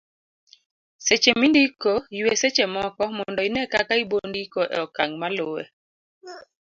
[1.05, 5.63] seche mindiko, ywe seche moko mondo ine kaka ibondiko e okang' maluwe